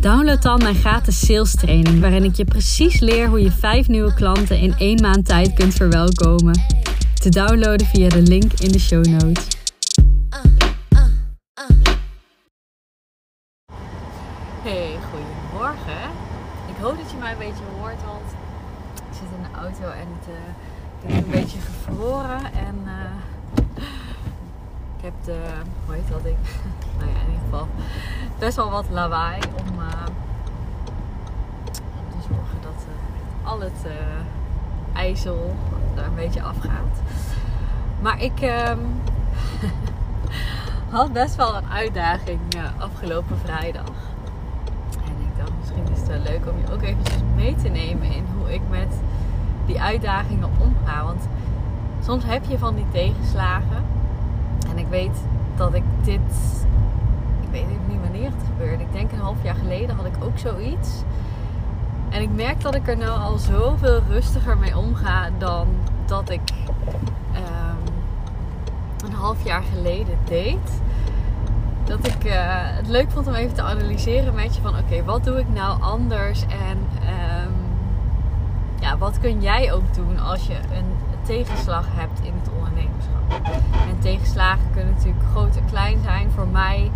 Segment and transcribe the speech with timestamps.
[0.00, 4.14] download dan mijn gratis sales training, waarin ik je precies leer hoe je vijf nieuwe
[4.14, 6.60] klanten in één maand tijd kunt verwelkomen.
[7.14, 9.46] Te downloaden via de link in de show notes.
[14.62, 16.10] Hey, goedemorgen.
[16.68, 18.30] Ik hoop dat je mij een beetje hoort, want
[18.94, 20.34] ik zit in de auto en het, uh,
[21.02, 22.90] ik ben een beetje gevroren en uh,
[25.00, 25.38] ik heb de,
[25.86, 26.36] hoe heet dat ding?
[26.98, 27.68] nou ja, in ieder geval
[28.38, 30.06] best wel wat lawaai om, uh,
[31.98, 33.92] om te zorgen dat uh, al het uh,
[34.96, 35.56] ijzel
[35.96, 37.00] er een beetje afgaat.
[38.00, 39.00] Maar ik um,
[40.96, 42.40] had best wel een uitdaging
[42.78, 43.92] afgelopen vrijdag.
[45.04, 48.12] En ik dacht, misschien is het wel leuk om je ook eventjes mee te nemen
[48.12, 48.94] in hoe ik met
[49.66, 51.04] die uitdagingen omga.
[51.04, 51.28] Want
[52.04, 53.99] soms heb je van die tegenslagen.
[54.68, 55.16] En ik weet
[55.56, 56.20] dat ik dit.
[57.40, 58.82] Ik weet niet wanneer het gebeurde.
[58.82, 61.02] Ik denk een half jaar geleden had ik ook zoiets.
[62.10, 65.66] En ik merk dat ik er nou al zoveel rustiger mee omga dan
[66.06, 66.40] dat ik
[67.34, 67.94] um,
[69.04, 70.80] een half jaar geleden deed.
[71.84, 75.24] Dat ik uh, het leuk vond om even te analyseren met je van oké, wat
[75.24, 77.69] doe ik nou anders en um,
[78.80, 83.56] ja, wat kun jij ook doen als je een tegenslag hebt in het ondernemerschap.
[83.88, 86.30] En tegenslagen kunnen natuurlijk groot en klein zijn.
[86.30, 86.90] Voor mij,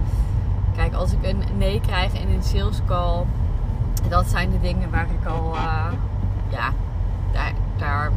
[0.77, 3.25] kijk, als ik een nee krijg in een sales call,
[4.09, 5.93] dat zijn de dingen waar ik al, uh,
[6.49, 6.73] ja,
[7.33, 8.11] daar, daar,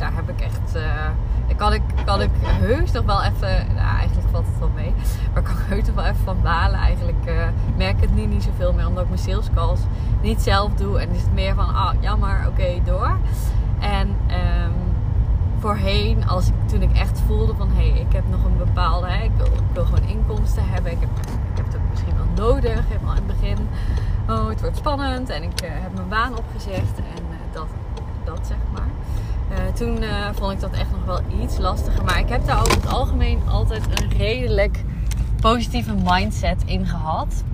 [0.00, 0.76] daar heb ik echt.
[0.76, 0.82] Uh,
[1.56, 4.92] kan ik, kan ik heus nog wel even, nou eigenlijk valt het wel mee,
[5.32, 6.80] maar kan ik heus nog wel even van balen.
[6.80, 7.44] Eigenlijk uh,
[7.76, 9.80] merk ik het nu niet zoveel meer, omdat ik mijn sales calls
[10.22, 11.00] niet zelf doe.
[11.00, 13.16] En is het meer van, ah, jammer, oké, door.
[13.78, 14.72] En um,
[15.58, 19.06] voorheen, als ik, toen ik echt voelde van hé, hey, ik heb nog een bepaalde,
[19.06, 20.92] hè, ik, wil, ik wil gewoon inkomsten hebben.
[20.92, 22.88] Ik heb, ik heb het misschien wel nodig.
[22.88, 23.68] Helemaal in het begin,
[24.28, 25.28] oh, het wordt spannend.
[25.28, 27.66] En ik uh, heb mijn baan opgezegd en dat,
[28.24, 28.88] dat zeg maar.
[29.50, 29.98] Uh, toen
[30.34, 32.04] vond ik dat echt nog wel iets lastiger.
[32.04, 34.84] Maar ik heb daar over het algemeen altijd een redelijk
[35.40, 37.44] positieve mindset in gehad.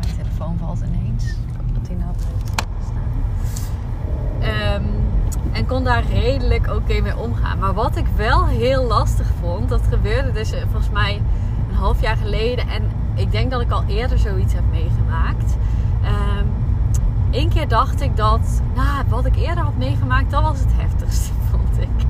[0.00, 1.24] Mijn telefoon valt ineens.
[1.72, 2.14] Dat hij nou
[2.82, 3.06] staan.
[4.74, 5.06] Um,
[5.52, 7.58] en kon daar redelijk oké mee omgaan.
[7.58, 11.22] Maar wat ik wel heel lastig vond, dat gebeurde dus volgens mij
[11.68, 12.68] een half jaar geleden.
[12.68, 12.82] En
[13.14, 15.56] ik denk dat ik al eerder zoiets heb meegemaakt.
[16.04, 16.57] Um,
[17.30, 21.32] Eén keer dacht ik dat, nou, wat ik eerder had meegemaakt, dat was het heftigste,
[21.50, 22.06] vond ik.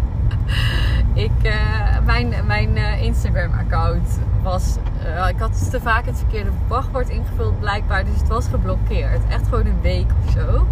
[1.12, 7.08] ik uh, mijn mijn uh, Instagram-account was, uh, ik had te vaak het verkeerde wachtwoord
[7.08, 9.20] ingevuld blijkbaar, dus het was geblokkeerd.
[9.28, 10.66] Echt gewoon een week of zo.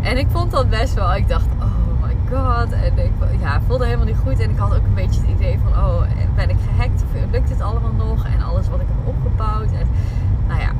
[0.00, 2.72] En ik vond dat best wel, ik dacht, oh my god.
[2.72, 4.38] En ik ja, voelde helemaal niet goed.
[4.38, 6.02] En ik had ook een beetje het idee van, oh,
[6.34, 7.02] ben ik gehackt?
[7.02, 8.26] Of lukt dit allemaal nog?
[8.26, 9.72] En alles wat ik heb opgebouwd.
[9.72, 9.86] En
[10.48, 10.70] nou ja,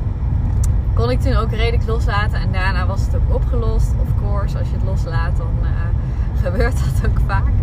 [1.01, 2.39] kon ik toen ook redelijk loslaten.
[2.39, 3.91] En daarna was het ook opgelost.
[4.01, 5.69] Of course, als je het loslaat, dan uh,
[6.43, 7.53] gebeurt dat ook vaak.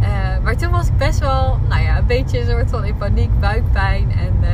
[0.00, 0.08] Uh,
[0.42, 3.40] maar toen was ik best wel, nou ja, een beetje een soort van in paniek,
[3.40, 4.10] buikpijn.
[4.10, 4.48] En uh,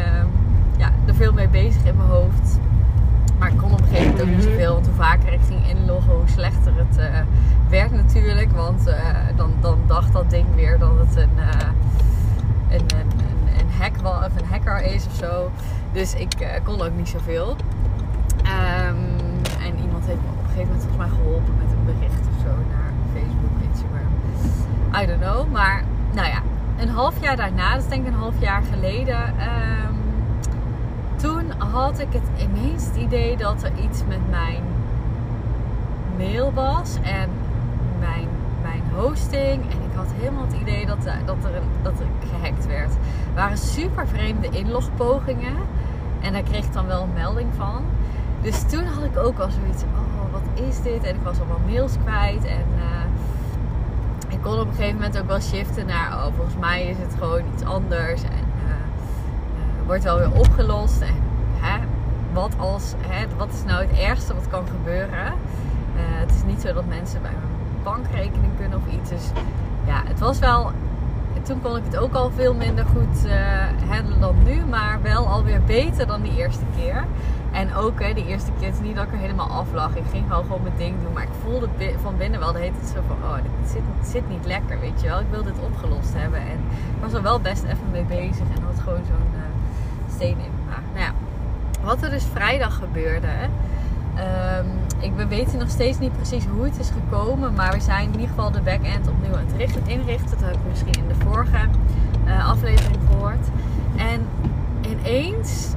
[0.76, 2.58] ja, er veel mee bezig in mijn hoofd.
[3.38, 4.72] Maar ik kon op een gegeven moment ook niet zoveel.
[4.72, 7.04] Want hoe vaker ik ging inloggen, hoe slechter het uh,
[7.68, 8.52] werd natuurlijk.
[8.52, 8.94] Want uh,
[9.36, 11.68] dan, dan dacht dat ding weer dat het een, uh,
[12.70, 13.10] een, een,
[13.58, 15.50] een, hack of een hacker is of zo.
[15.92, 17.56] Dus ik kon ook niet zoveel.
[18.40, 18.96] Um,
[19.66, 22.36] en iemand heeft me op een gegeven moment volgens mij geholpen met een bericht of
[22.42, 24.10] zo naar Facebook, Instagram.
[25.02, 25.52] I don't know.
[25.52, 26.42] Maar nou ja,
[26.78, 29.18] een half jaar daarna, dat is denk ik een half jaar geleden.
[29.18, 29.96] Um,
[31.16, 34.62] toen had ik het ineens het idee dat er iets met mijn
[36.16, 37.30] mail was en
[38.00, 38.28] mijn,
[38.62, 39.62] mijn hosting.
[39.62, 42.90] En ik had helemaal het idee dat, dat, er, dat er gehackt werd.
[42.90, 45.56] Er waren super vreemde inlogpogingen.
[46.20, 47.84] En daar kreeg ik dan wel een melding van.
[48.42, 51.02] Dus toen had ik ook al zoiets oh wat is dit?
[51.04, 52.44] En ik was allemaal mails kwijt.
[52.44, 56.86] En uh, ik kon op een gegeven moment ook wel shiften naar, oh volgens mij
[56.86, 58.22] is het gewoon iets anders.
[58.22, 58.52] En
[59.86, 61.00] wordt wel weer opgelost.
[61.00, 61.14] En
[61.60, 61.78] hè,
[62.32, 65.26] wat, als, hè, wat is nou het ergste wat kan gebeuren?
[65.26, 69.10] Uh, het is niet zo dat mensen bij mijn bankrekening kunnen of iets.
[69.10, 69.30] Dus
[69.86, 70.70] ja, het was wel.
[71.42, 73.32] toen kon ik het ook al veel minder goed uh,
[73.88, 74.64] handelen dan nu.
[74.64, 77.04] Maar wel alweer beter dan die eerste keer.
[77.52, 79.96] En ook hè, die eerste keer, het niet dat ik er helemaal af lag.
[79.96, 81.12] Ik ging gewoon gewoon mijn ding doen.
[81.12, 81.68] Maar ik voelde
[82.02, 83.16] van binnen wel de hele tijd zo van...
[83.30, 85.20] Oh, dit zit, zit niet lekker, weet je wel.
[85.20, 86.40] Ik wil dit opgelost hebben.
[86.40, 86.58] En
[86.96, 88.46] ik was er wel best even mee bezig.
[88.56, 89.40] En had gewoon zo'n uh,
[90.14, 90.82] steen in mijn maag.
[90.94, 91.12] Nou ja,
[91.84, 93.28] wat er dus vrijdag gebeurde...
[94.16, 94.66] Um,
[94.98, 97.54] ik, we weten nog steeds niet precies hoe het is gekomen.
[97.54, 100.30] Maar we zijn in ieder geval de back-end opnieuw aan het inrichten.
[100.30, 101.68] Dat heb ik misschien in de vorige
[102.26, 103.46] uh, aflevering gehoord.
[103.96, 104.26] En
[104.80, 105.74] ineens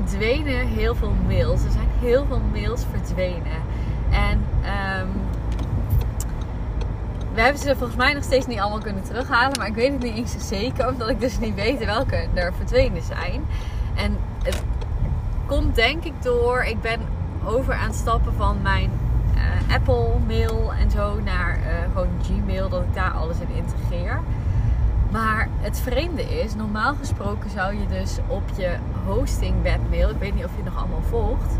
[0.00, 1.64] verdwenen heel veel mails.
[1.64, 3.62] Er zijn heel veel mails verdwenen.
[4.10, 4.44] En
[5.00, 5.08] um,
[7.34, 9.58] we hebben ze volgens mij nog steeds niet allemaal kunnen terughalen.
[9.58, 10.88] Maar ik weet het niet eens zeker.
[10.88, 13.44] Omdat ik dus niet weet welke er verdwenen zijn.
[13.94, 14.62] En het
[15.46, 16.64] komt denk ik door.
[16.64, 17.00] Ik ben
[17.44, 18.90] over aan het stappen van mijn
[19.34, 22.68] uh, Apple mail en zo naar uh, gewoon Gmail.
[22.68, 24.20] Dat ik daar alles in integreer.
[25.14, 28.76] Maar het vreemde is, normaal gesproken zou je dus op je
[29.06, 31.56] hosting webmail, ik weet niet of je het nog allemaal volgt,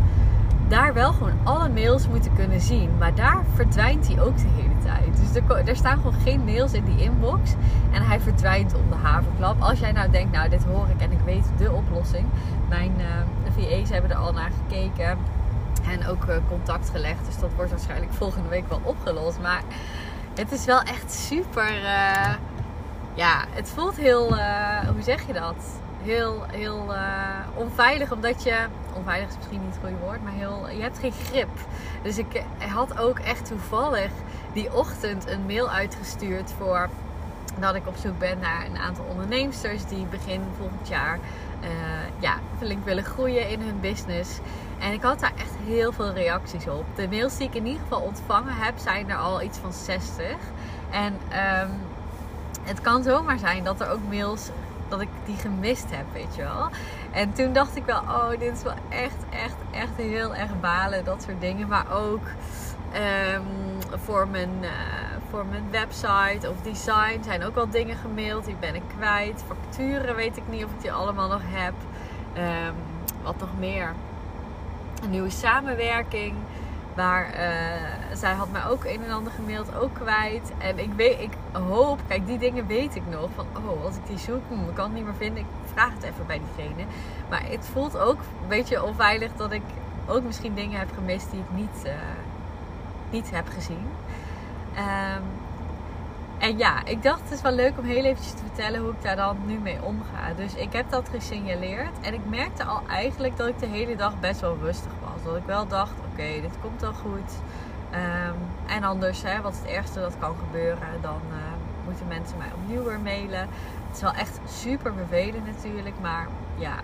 [0.67, 2.97] daar wel gewoon alle mails moeten kunnen zien.
[2.97, 5.33] Maar daar verdwijnt hij ook de hele tijd.
[5.33, 7.53] Dus er, staan gewoon geen mails in die inbox.
[7.91, 9.61] En hij verdwijnt om de haverklap.
[9.61, 12.25] Als jij nou denkt, nou dit hoor ik en ik weet de oplossing.
[12.69, 13.05] Mijn uh,
[13.57, 15.17] VA's hebben er al naar gekeken.
[15.89, 17.25] En ook uh, contact gelegd.
[17.25, 19.39] Dus dat wordt waarschijnlijk volgende week wel opgelost.
[19.41, 19.61] Maar
[20.35, 21.81] het is wel echt super...
[21.81, 22.33] Uh,
[23.15, 25.55] ja, het voelt heel, uh, hoe zeg je dat?
[26.03, 26.99] Heel, heel uh,
[27.53, 28.55] onveilig, omdat je,
[28.93, 31.49] onveilig is misschien niet het goede woord, maar heel, je hebt geen grip.
[32.03, 34.11] Dus ik had ook echt toevallig
[34.53, 36.89] die ochtend een mail uitgestuurd voor
[37.59, 41.19] dat ik op zoek ben naar een aantal onderneemsters die begin volgend jaar
[41.63, 41.69] uh,
[42.19, 44.39] ja, flink willen groeien in hun business.
[44.79, 46.85] En ik had daar echt heel veel reacties op.
[46.95, 50.25] De mails die ik in ieder geval ontvangen heb, zijn er al iets van 60.
[50.89, 51.69] En um,
[52.65, 54.49] het kan zomaar zijn dat er ook mails
[54.87, 56.69] dat ik die gemist heb, weet je wel.
[57.11, 61.05] En toen dacht ik wel, oh, dit is wel echt, echt, echt heel erg balen,
[61.05, 61.67] dat soort dingen.
[61.67, 62.23] Maar ook
[62.95, 63.43] um,
[64.03, 64.69] voor, mijn, uh,
[65.29, 68.45] voor mijn website of design zijn ook wel dingen gemaild.
[68.45, 69.43] Die ben ik kwijt.
[69.47, 71.73] Facturen weet ik niet of ik die allemaal nog heb.
[72.37, 72.75] Um,
[73.23, 73.93] wat nog meer?
[75.03, 76.33] Een nieuwe samenwerking.
[76.95, 80.51] Maar uh, zij had mij ook een en ander gemaild, ook kwijt.
[80.57, 83.29] En ik, weet, ik hoop, kijk, die dingen weet ik nog.
[83.35, 85.37] Van, oh, als ik die zoek, ik kan het niet meer vinden.
[85.37, 86.85] Ik vraag het even bij diegene.
[87.29, 89.63] Maar het voelt ook een beetje onveilig dat ik
[90.07, 91.91] ook misschien dingen heb gemist die ik niet, uh,
[93.09, 93.87] niet heb gezien.
[94.77, 95.23] Um,
[96.37, 99.01] en ja, ik dacht het is wel leuk om heel eventjes te vertellen hoe ik
[99.01, 100.33] daar dan nu mee omga.
[100.35, 101.99] Dus ik heb dat gesignaleerd.
[102.01, 105.23] En ik merkte al eigenlijk dat ik de hele dag best wel rustig was.
[105.23, 107.31] Dat ik wel dacht, oké, dit komt wel goed.
[107.93, 108.35] Um,
[108.65, 111.35] en anders, hè, wat het ergste dat kan gebeuren, dan uh,
[111.85, 113.39] moeten mensen mij opnieuw weer mailen.
[113.87, 116.75] Het is wel echt super vervelend natuurlijk, maar ja,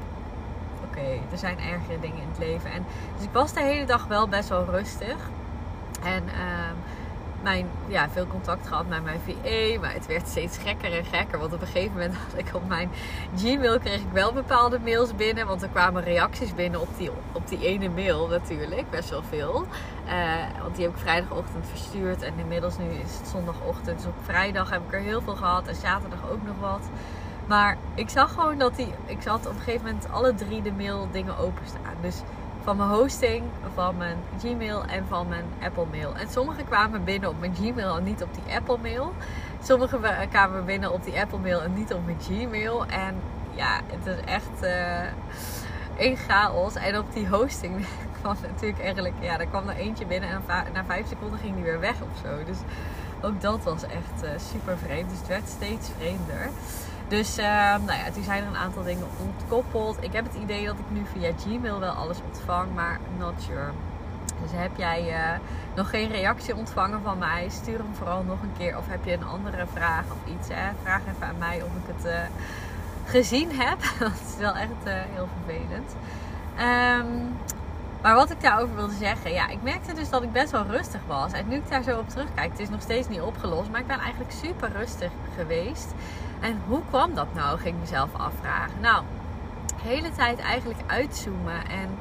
[0.84, 2.72] oké, er zijn ergere dingen in het leven.
[2.72, 5.18] En, dus ik was de hele dag wel best wel rustig.
[6.04, 6.78] En um,
[7.44, 9.78] mijn, ja, veel contact gehad met mijn VE.
[9.82, 11.40] Maar het werd steeds gekker en gekker.
[11.40, 12.92] Want op een gegeven moment had ik op mijn
[13.38, 15.48] Gmail kreeg ik wel bepaalde mails binnen.
[15.48, 18.90] Want er kwamen reacties binnen op die, op die ene mail natuurlijk.
[18.90, 19.66] Best wel veel.
[20.08, 22.22] Uh, want die heb ik vrijdagochtend verstuurd.
[22.22, 23.98] En inmiddels nu is het zondagochtend.
[23.98, 25.68] Dus op vrijdag heb ik er heel veel gehad.
[25.68, 26.90] En zaterdag ook nog wat.
[27.48, 28.94] Maar ik zag gewoon dat die.
[29.06, 31.96] Ik zat op een gegeven moment alle drie de mail dingen openstaan.
[32.02, 32.22] Dus
[32.64, 36.16] van mijn hosting, van mijn Gmail en van mijn Apple Mail.
[36.16, 39.14] En sommige kwamen binnen op mijn Gmail en niet op die Apple Mail.
[39.64, 40.00] Sommige
[40.30, 42.86] kwamen binnen op die Apple Mail en niet op mijn Gmail.
[42.86, 43.16] En
[43.54, 45.04] ja, het is echt uh,
[45.98, 46.76] een chaos.
[46.76, 47.86] En op die hosting
[48.22, 50.42] kwam natuurlijk eigenlijk, ja, daar kwam er eentje binnen en
[50.74, 52.44] na vijf seconden ging die weer weg of zo.
[52.44, 52.58] Dus
[53.22, 55.10] ook dat was echt uh, super vreemd.
[55.10, 56.50] Dus het werd steeds vreemder.
[57.12, 57.46] Dus uh,
[57.86, 59.98] nou ja, toen zijn er een aantal dingen ontkoppeld.
[60.04, 63.72] Ik heb het idee dat ik nu via Gmail wel alles ontvang, maar not sure.
[64.42, 65.40] Dus heb jij uh,
[65.76, 67.50] nog geen reactie ontvangen van mij?
[67.50, 68.78] Stuur hem vooral nog een keer.
[68.78, 70.48] Of heb je een andere vraag of iets?
[70.82, 72.20] Vraag even aan mij of ik het uh,
[73.06, 73.78] gezien heb.
[74.00, 75.96] dat is wel echt heel vervelend.
[76.60, 77.38] Um,
[78.02, 81.02] maar wat ik daarover wilde zeggen, ja, ik merkte dus dat ik best wel rustig
[81.08, 81.32] was.
[81.32, 83.88] En nu ik daar zo op terugkijk, het is nog steeds niet opgelost, maar ik
[83.88, 85.94] ben eigenlijk super rustig geweest.
[86.42, 88.80] En hoe kwam dat nou, ging ik mezelf afvragen.
[88.82, 89.04] Nou,
[89.68, 91.98] de hele tijd eigenlijk uitzoomen en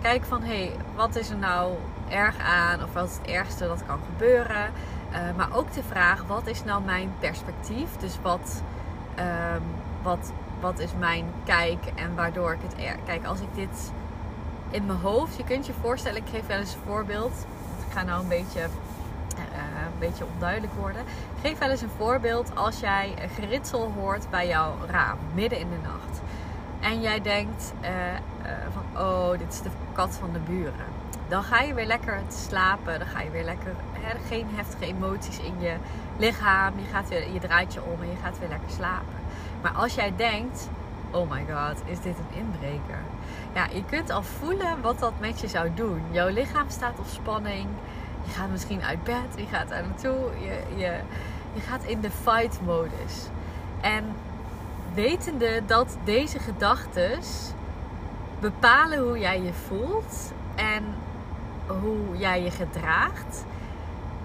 [0.00, 1.72] kijken van, hé, hey, wat is er nou
[2.08, 2.82] erg aan?
[2.82, 4.72] Of wat is het ergste dat kan gebeuren?
[5.12, 7.96] Uh, maar ook de vraag, wat is nou mijn perspectief?
[7.96, 8.62] Dus wat,
[9.18, 9.62] um,
[10.02, 12.84] wat, wat is mijn kijk en waardoor ik het...
[12.86, 13.92] Er Kijk, als ik dit
[14.72, 15.36] in mijn hoofd.
[15.36, 17.46] Je kunt je voorstellen, ik geef wel eens een voorbeeld.
[17.86, 18.68] Ik ga nou een beetje
[20.06, 21.02] beetje onduidelijk worden.
[21.40, 25.68] Geef wel eens een voorbeeld als jij een geritsel hoort bij jouw raam, midden in
[25.70, 26.20] de nacht.
[26.80, 28.20] En jij denkt eh, eh,
[28.72, 30.86] van, oh, dit is de kat van de buren.
[31.28, 32.98] Dan ga je weer lekker slapen.
[32.98, 33.74] Dan ga je weer lekker,
[34.28, 35.74] geen heftige emoties in je
[36.16, 36.78] lichaam.
[36.78, 39.14] Je, gaat weer, je draait je om en je gaat weer lekker slapen.
[39.62, 40.68] Maar als jij denkt,
[41.10, 42.98] oh my god, is dit een inbreker?
[43.54, 46.02] Ja, je kunt al voelen wat dat met je zou doen.
[46.10, 47.66] Jouw lichaam staat op spanning.
[48.24, 50.30] Je gaat misschien uit bed, je gaat daar naartoe.
[50.40, 51.00] Je, je,
[51.52, 53.26] je gaat in de fight modus.
[53.80, 54.04] En
[54.94, 57.18] wetende dat deze gedachten
[58.40, 60.84] bepalen hoe jij je voelt en
[61.66, 63.44] hoe jij je gedraagt,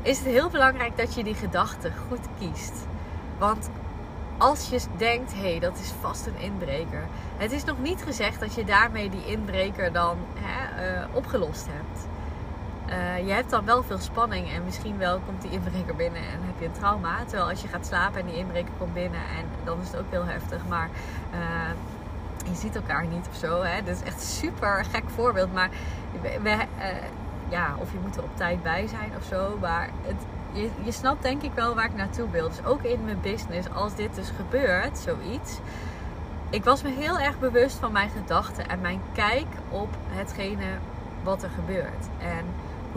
[0.01, 2.73] is het heel belangrijk dat je die gedachten goed kiest.
[3.37, 3.69] Want
[4.37, 7.07] als je denkt, hé, hey, dat is vast een inbreker.
[7.37, 12.07] Het is nog niet gezegd dat je daarmee die inbreker dan hè, uh, opgelost hebt.
[12.89, 16.39] Uh, je hebt dan wel veel spanning en misschien wel komt die inbreker binnen en
[16.41, 17.17] heb je een trauma.
[17.25, 20.09] Terwijl als je gaat slapen en die inbreker komt binnen en dan is het ook
[20.09, 20.61] heel heftig.
[20.67, 20.89] Maar
[21.33, 23.61] uh, je ziet elkaar niet of zo.
[23.61, 23.83] Hè?
[23.83, 25.53] Dat is echt een super gek voorbeeld.
[25.53, 25.69] Maar
[26.21, 26.57] we, uh,
[27.49, 29.57] ja, of je moet er op tijd bij zijn of zo.
[29.61, 32.47] Maar het, je, je snapt denk ik wel waar ik naartoe wil.
[32.47, 35.59] Dus ook in mijn business, als dit dus gebeurt, zoiets.
[36.49, 40.65] Ik was me heel erg bewust van mijn gedachten en mijn kijk op hetgene
[41.23, 42.07] wat er gebeurt.
[42.17, 42.45] En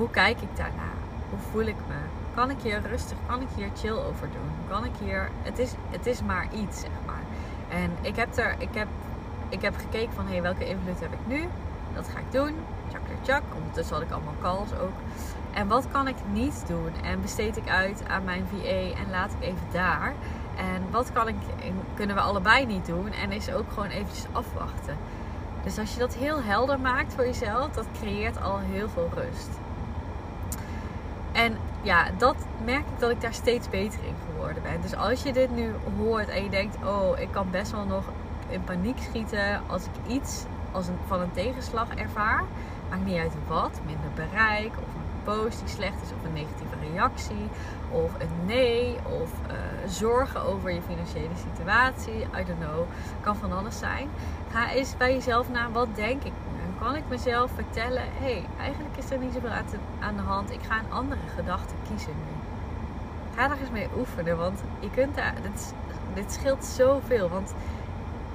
[0.00, 0.90] hoe kijk ik daarna?
[1.30, 1.94] Hoe voel ik me?
[2.34, 4.50] Kan ik hier rustig, kan ik hier chill over doen?
[4.68, 7.22] Kan ik hier, het is, het is maar iets, zeg maar.
[7.68, 8.88] En ik heb, er, ik heb,
[9.48, 11.48] ik heb gekeken van, hé, hey, welke invloed heb ik nu?
[11.94, 12.54] Dat ga ik doen.
[12.92, 13.42] Chak, chak.
[13.56, 14.92] Ondertussen had ik allemaal calls ook.
[15.52, 16.92] En wat kan ik niet doen?
[17.04, 20.12] En besteed ik uit aan mijn VA en laat ik even daar.
[20.56, 21.36] En wat kan ik,
[21.94, 23.12] kunnen we allebei niet doen?
[23.12, 24.96] En is ook gewoon eventjes afwachten.
[25.62, 29.48] Dus als je dat heel helder maakt voor jezelf, dat creëert al heel veel rust.
[31.82, 34.80] Ja, dat merk ik dat ik daar steeds beter in geworden ben.
[34.80, 38.04] Dus als je dit nu hoort en je denkt, oh, ik kan best wel nog
[38.48, 42.44] in paniek schieten als ik iets als een, van een tegenslag ervaar.
[42.90, 46.74] Maakt niet uit wat, minder bereik of een post die slecht is of een negatieve
[46.92, 47.48] reactie
[47.90, 49.56] of een nee of uh,
[49.88, 52.20] zorgen over je financiële situatie.
[52.20, 52.86] I don't know,
[53.20, 54.08] kan van alles zijn.
[54.50, 56.32] Ga eens bij jezelf na, wat denk ik
[56.80, 59.50] kan ik mezelf vertellen: hé, hey, eigenlijk is er niet zoveel
[60.00, 60.50] aan de hand.
[60.50, 62.32] Ik ga een andere gedachte kiezen nu.
[63.36, 65.74] Ga daar eens mee oefenen, want je kunt daar, dit,
[66.14, 67.28] dit scheelt zoveel.
[67.28, 67.54] Want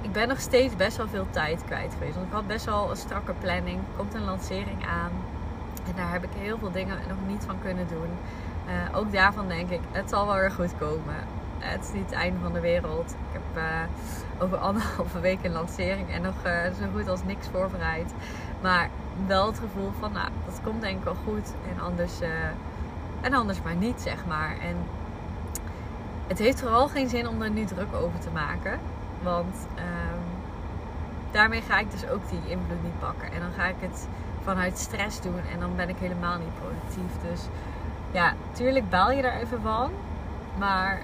[0.00, 2.14] ik ben nog steeds best wel veel tijd kwijt geweest.
[2.14, 3.78] Want ik had best wel een strakke planning.
[3.78, 5.10] Er komt een lancering aan.
[5.86, 8.08] En daar heb ik heel veel dingen nog niet van kunnen doen.
[8.68, 11.16] Uh, ook daarvan denk ik, het zal wel weer goed komen.
[11.66, 13.10] Het is niet het einde van de wereld.
[13.10, 17.48] Ik heb uh, over anderhalve week een lancering en nog uh, zo goed als niks
[17.52, 18.12] voorbereid.
[18.60, 18.90] Maar
[19.26, 21.52] wel het gevoel van, nou, dat komt denk ik wel goed.
[21.74, 22.28] En anders, uh,
[23.20, 24.56] en anders maar niet, zeg maar.
[24.62, 24.76] En
[26.26, 28.78] het heeft vooral geen zin om er nu druk over te maken.
[29.22, 30.22] Want um,
[31.30, 33.32] daarmee ga ik dus ook die invloed niet pakken.
[33.32, 34.08] En dan ga ik het
[34.42, 35.40] vanuit stress doen.
[35.52, 37.30] En dan ben ik helemaal niet productief.
[37.30, 37.40] Dus
[38.10, 39.90] ja, tuurlijk baal je daar even van.
[40.58, 41.02] Maar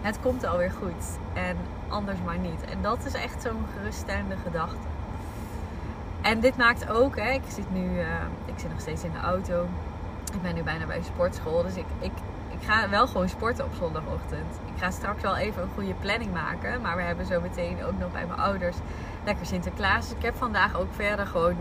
[0.00, 1.18] het komt alweer goed.
[1.32, 1.56] En
[1.88, 2.64] anders maar niet.
[2.70, 4.86] En dat is echt zo'n geruststellende gedachte.
[6.20, 8.06] En dit maakt ook, hè, ik zit nu, uh,
[8.44, 9.66] ik zit nog steeds in de auto.
[10.34, 11.62] Ik ben nu bijna bij een sportschool.
[11.62, 12.12] Dus ik, ik,
[12.48, 14.54] ik ga wel gewoon sporten op zondagochtend.
[14.74, 16.80] Ik ga straks wel even een goede planning maken.
[16.80, 18.76] Maar we hebben zo meteen ook nog bij mijn ouders
[19.24, 20.08] lekker Sinterklaas.
[20.08, 21.56] Dus ik heb vandaag ook verder gewoon,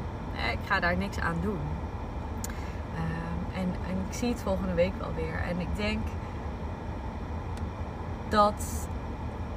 [0.52, 1.60] ik ga daar niks aan doen.
[2.94, 5.40] Uh, en, en ik zie het volgende week wel weer.
[5.50, 6.08] En ik denk
[8.30, 8.88] dat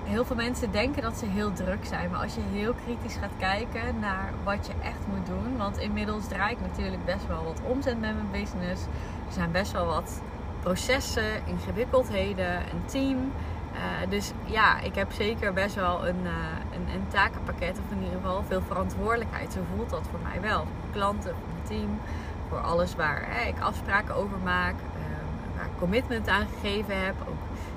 [0.05, 2.11] heel veel mensen denken dat ze heel druk zijn.
[2.11, 5.57] Maar als je heel kritisch gaat kijken naar wat je echt moet doen.
[5.57, 8.83] Want inmiddels draai ik natuurlijk best wel wat omzet met mijn business.
[9.27, 10.21] Er zijn best wel wat
[10.61, 13.33] processen, ingewikkeldheden, een team.
[13.73, 16.31] Uh, dus ja, ik heb zeker best wel een, uh,
[16.75, 17.79] een, een, takenpakket.
[17.79, 19.53] Of in ieder geval veel verantwoordelijkheid.
[19.53, 20.59] Zo voelt dat voor mij wel.
[20.59, 22.01] Voor klanten, voor mijn team.
[22.49, 24.75] Voor alles waar hè, ik afspraken over maak.
[24.75, 27.15] Uh, waar ik commitment aan gegeven heb.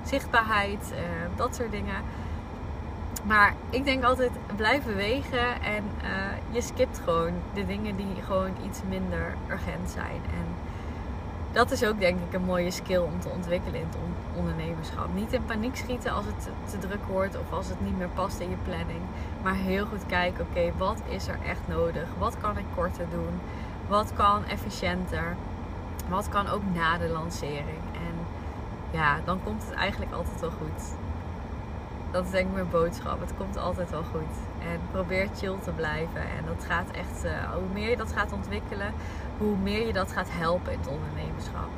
[0.03, 0.93] Zichtbaarheid,
[1.35, 2.01] dat soort dingen.
[3.23, 6.09] Maar ik denk altijd blijf bewegen en uh,
[6.51, 10.21] je skipt gewoon de dingen die gewoon iets minder urgent zijn.
[10.33, 10.45] En
[11.51, 13.97] dat is ook denk ik een mooie skill om te ontwikkelen in het
[14.35, 15.07] ondernemerschap.
[15.13, 18.39] Niet in paniek schieten als het te druk wordt of als het niet meer past
[18.39, 19.01] in je planning.
[19.43, 22.07] Maar heel goed kijken, oké, wat is er echt nodig?
[22.17, 23.39] Wat kan ik korter doen?
[23.87, 25.35] Wat kan efficiënter?
[26.09, 27.83] Wat kan ook na de lancering?
[27.93, 28.12] En
[28.93, 30.93] ja, dan komt het eigenlijk altijd wel goed
[32.13, 33.19] dat is denk ik mijn boodschap.
[33.19, 34.35] Het komt altijd wel goed.
[34.59, 36.21] En probeer chill te blijven.
[36.21, 38.93] En dat gaat echt, uh, hoe meer je dat gaat ontwikkelen,
[39.37, 41.69] hoe meer je dat gaat helpen in het ondernemerschap.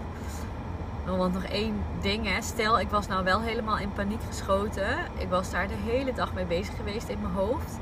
[1.05, 2.41] Want nog één ding, hè.
[2.41, 4.97] stel ik was nou wel helemaal in paniek geschoten.
[5.17, 7.79] Ik was daar de hele dag mee bezig geweest in mijn hoofd.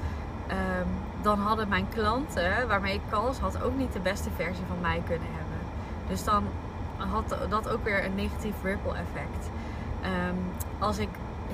[0.48, 0.88] Ehm,
[1.22, 5.02] dan hadden mijn klanten waarmee ik calls had ook niet de beste versie van mij
[5.06, 5.58] kunnen hebben.
[6.08, 6.44] Dus dan
[7.10, 9.50] had dat ook weer een negatief ripple effect.
[10.02, 10.36] Ehm,
[10.80, 11.10] als ik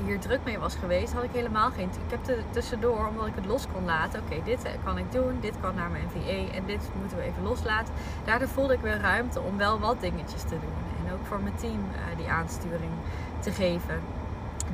[0.06, 1.90] hier druk mee was geweest, had ik helemaal geen.
[2.06, 4.22] Ik heb er tussendoor, omdat ik het los kon laten.
[4.22, 7.24] Oké, dit eh, kan ik doen, dit kan naar mijn VA en dit moeten we
[7.24, 7.94] even loslaten.
[8.26, 11.06] Daardoor voelde ik weer ruimte om wel wat dingetjes te doen.
[11.06, 12.92] En ook voor mijn team uh, die aansturing
[13.40, 14.00] te geven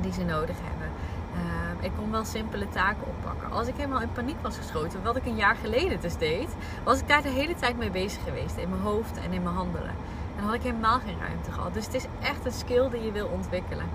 [0.00, 0.90] die ze nodig hebben.
[1.34, 3.50] Uh, ik kon wel simpele taken oppakken.
[3.50, 6.48] Als ik helemaal in paniek was geschoten, wat ik een jaar geleden dus deed,
[6.84, 8.56] was ik daar de hele tijd mee bezig geweest.
[8.56, 9.94] In mijn hoofd en in mijn handelen.
[10.36, 11.74] En had ik helemaal geen ruimte gehad.
[11.74, 13.86] Dus het is echt een skill die je wil ontwikkelen.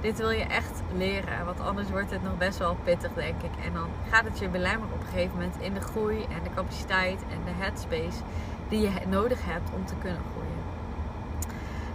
[0.00, 3.64] Dit wil je echt leren, want anders wordt het nog best wel pittig, denk ik.
[3.64, 6.50] En dan gaat het je belemmeren op een gegeven moment in de groei en de
[6.54, 8.22] capaciteit en de headspace
[8.68, 10.48] die je nodig hebt om te kunnen groeien.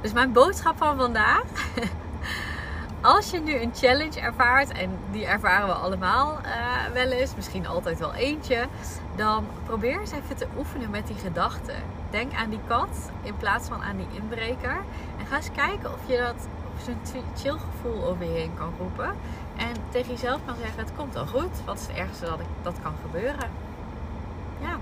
[0.01, 1.43] Dus mijn boodschap van vandaag.
[3.01, 7.67] Als je nu een challenge ervaart, en die ervaren we allemaal uh, wel eens, misschien
[7.67, 8.67] altijd wel eentje,
[9.15, 11.75] dan probeer eens even te oefenen met die gedachten.
[12.09, 14.81] Denk aan die kat in plaats van aan die inbreker.
[15.19, 16.47] En ga eens kijken of je dat
[16.83, 19.13] zo'n chill gevoel over je heen kan roepen.
[19.55, 21.63] En tegen jezelf kan zeggen: Het komt al goed.
[21.65, 23.49] Wat is het ergste dat ik, dat kan gebeuren?
[24.59, 24.77] Ja.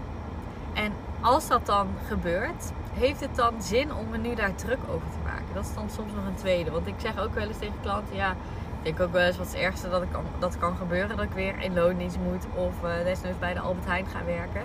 [0.73, 5.07] En als dat dan gebeurt, heeft het dan zin om me nu daar druk over
[5.09, 5.53] te maken?
[5.53, 6.71] Dat is dan soms nog een tweede.
[6.71, 8.35] Want ik zeg ook wel eens tegen klanten: Ja,
[8.83, 11.17] ik denk ook wel eens wat het ergste dat, ik kan, dat kan gebeuren.
[11.17, 14.61] Dat ik weer in loondienst moet of uh, desnoods bij de Albert Heijn ga werken.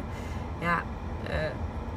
[0.58, 0.82] Ja,
[1.28, 1.34] uh,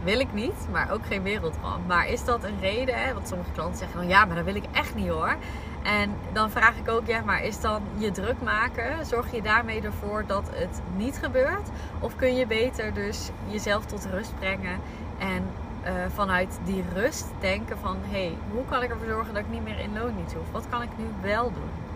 [0.03, 1.87] wil ik niet, maar ook geen wereldramp.
[1.87, 2.95] Maar is dat een reden?
[2.95, 3.13] Hè?
[3.23, 5.35] Sommige klanten zeggen dan ja, maar dat wil ik echt niet hoor.
[5.83, 9.05] En dan vraag ik ook, ja, maar is dan je druk maken?
[9.05, 11.69] Zorg je daarmee ervoor dat het niet gebeurt?
[11.99, 14.79] Of kun je beter dus jezelf tot rust brengen
[15.17, 15.45] en
[15.83, 19.51] uh, vanuit die rust denken van hé, hey, hoe kan ik ervoor zorgen dat ik
[19.51, 20.51] niet meer in loondienst hoef?
[20.51, 21.88] Wat kan ik nu wel doen?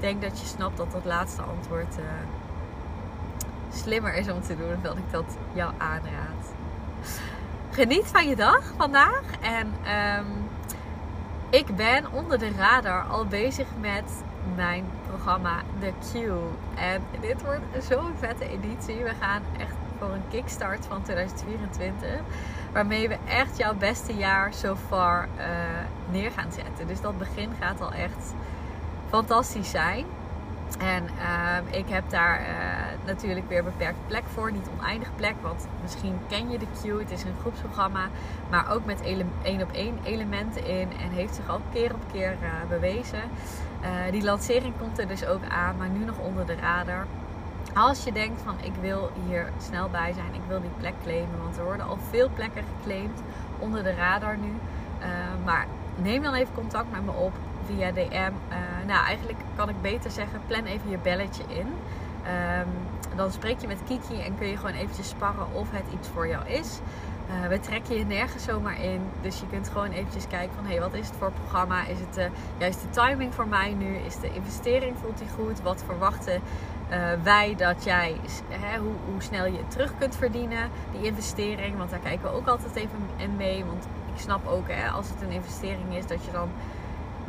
[0.00, 2.04] Denk dat je snapt dat dat laatste antwoord uh,
[3.72, 6.52] slimmer is om te doen dan ik dat jou aanraad
[7.70, 9.22] geniet van je dag vandaag.
[9.40, 9.66] En
[10.18, 10.26] um,
[11.50, 14.04] ik ben onder de radar al bezig met
[14.56, 16.14] mijn programma The Q.
[16.74, 19.04] En dit wordt zo'n vette editie.
[19.04, 22.08] We gaan echt voor een kickstart van 2024.
[22.72, 25.44] Waarmee we echt jouw beste jaar so far uh,
[26.10, 26.86] neer gaan zetten.
[26.86, 28.34] Dus dat begin gaat al echt
[29.10, 30.06] fantastisch zijn.
[30.78, 32.46] En uh, ik heb daar uh,
[33.06, 34.52] natuurlijk weer beperkt plek voor.
[34.52, 36.98] Niet oneindig plek, want misschien ken je de Q.
[37.00, 38.08] Het is een groepsprogramma,
[38.50, 39.00] maar ook met
[39.42, 40.88] één op één elementen in.
[41.00, 43.22] En heeft zich al keer op keer uh, bewezen.
[44.10, 47.06] die lancering komt er dus ook aan, maar nu nog onder de radar.
[47.74, 51.42] Als je denkt van ik wil hier snel bij zijn, ik wil die plek claimen.
[51.42, 53.22] Want er worden al veel plekken geclaimd
[53.58, 54.52] onder de radar nu.
[55.44, 57.32] maar neem dan even contact met me op
[57.66, 58.32] via DM.
[58.48, 61.66] Eh, nou, eigenlijk kan ik beter zeggen, plan even je belletje in.
[61.66, 62.68] Um,
[63.16, 66.28] dan spreek je met Kiki en kun je gewoon eventjes sparren of het iets voor
[66.28, 66.78] jou is.
[67.30, 69.00] Uh, we trekken je nergens zomaar in.
[69.20, 70.66] Dus je kunt gewoon eventjes kijken van...
[70.66, 71.86] hé, wat is het voor programma?
[71.86, 73.96] Is het juist de timing voor mij nu?
[73.96, 75.62] Is de investering, voelt die goed?
[75.62, 76.40] Wat verwachten
[76.90, 78.16] uh, wij dat jij...
[78.48, 81.76] Hè, hoe, hoe, snel je het terug kunt verdienen, die investering?
[81.76, 83.64] Want daar kijken we ook altijd even mee.
[83.64, 86.06] Want ik snap ook, hè, als het een investering is...
[86.06, 86.50] dat je dan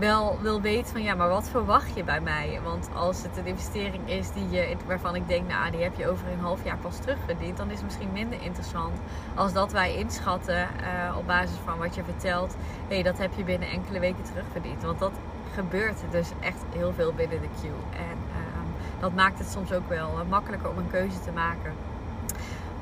[0.02, 2.60] wel wil weten van ja, maar wat verwacht je bij mij?
[2.64, 6.10] Want als het een investering is die je, waarvan ik denk, nou die heb je
[6.10, 9.00] over een half jaar pas terugverdiend, dan is het misschien minder interessant
[9.36, 12.56] als dat wij inschatten uh, op basis van wat je vertelt.
[12.88, 14.84] Hé, hey, dat heb je binnen enkele weken terugverdiend.
[14.84, 15.14] Want dat
[15.54, 17.82] gebeurt dus echt heel veel binnen de queue.
[17.92, 21.74] En uh, dat maakt het soms ook wel uh, makkelijker om een keuze te maken.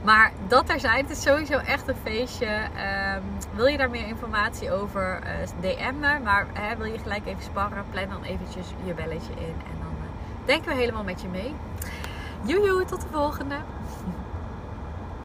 [0.03, 2.47] Maar dat er zijn, het is sowieso echt een feestje.
[2.47, 3.23] Um,
[3.55, 5.19] wil je daar meer informatie over?
[5.23, 6.19] Eh, DM me.
[6.19, 7.85] Maar wil je gelijk even sparren?
[7.91, 9.55] Plan dan eventjes je belletje in.
[9.71, 11.55] En dan uh, denken we helemaal met je mee.
[12.41, 13.55] Joejoe, tot de volgende.